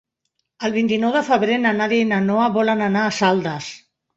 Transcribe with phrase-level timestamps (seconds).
[0.69, 3.71] El vint-i-nou de febrer na Nàdia i na Noa volen anar a Saldes.